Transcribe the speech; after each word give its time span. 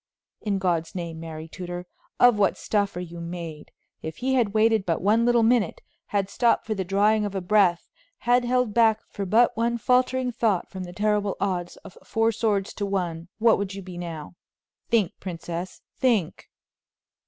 In 0.41 0.57
God's 0.57 0.95
name, 0.95 1.19
Mary 1.19 1.47
Tudor, 1.47 1.85
of 2.19 2.39
what 2.39 2.57
stuff 2.57 2.95
are 2.95 2.99
you 3.01 3.19
made? 3.21 3.71
If 4.01 4.17
he 4.17 4.33
had 4.33 4.55
waited 4.55 4.83
but 4.83 4.99
one 4.99 5.25
little 5.25 5.43
minute; 5.43 5.81
had 6.07 6.27
stopped 6.27 6.65
for 6.65 6.73
the 6.73 6.83
drawing 6.83 7.23
of 7.23 7.35
a 7.35 7.39
breath; 7.39 7.87
had 8.17 8.43
held 8.43 8.73
back 8.73 9.01
for 9.11 9.27
but 9.27 9.55
one 9.55 9.77
faltering 9.77 10.31
thought 10.31 10.71
from 10.71 10.85
the 10.85 10.91
terrible 10.93 11.37
odds 11.39 11.77
of 11.85 11.99
four 12.03 12.31
swords 12.31 12.73
to 12.73 12.85
one, 12.87 13.27
what 13.37 13.59
would 13.59 13.75
you 13.75 13.83
now 13.99 14.33
be? 14.89 14.97
Think, 14.97 15.19
princess, 15.19 15.81
think!" 15.99 16.49